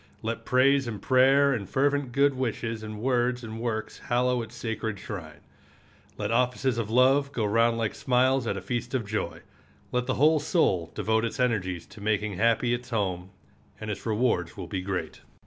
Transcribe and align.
Let 0.23 0.45
praise 0.45 0.87
and 0.87 0.99
prayer 0.99 1.53
and 1.53 1.69
fervent 1.69 2.11
good 2.11 2.33
wishes 2.33 2.81
and 2.81 2.99
words 3.01 3.43
and 3.43 3.59
works 3.59 3.99
hallow 3.99 4.41
its 4.41 4.55
sacred 4.55 4.97
shrine. 4.97 5.41
Let 6.17 6.31
offices 6.31 6.79
of 6.79 6.89
love 6.89 7.31
go 7.31 7.45
round 7.45 7.77
like 7.77 7.93
smiles 7.93 8.47
at 8.47 8.57
a 8.57 8.61
feast 8.61 8.95
of 8.95 9.05
joy. 9.05 9.41
Let 9.91 10.07
the 10.07 10.15
whole 10.15 10.39
soul 10.39 10.91
devote 10.95 11.23
its 11.23 11.39
energies 11.39 11.85
to 11.85 12.01
making 12.01 12.37
happy 12.37 12.73
its 12.73 12.89
home, 12.89 13.29
and 13.79 13.91
its 13.91 14.03
rewards 14.03 14.57
will 14.57 14.65
be 14.65 14.81
great. 14.81 15.21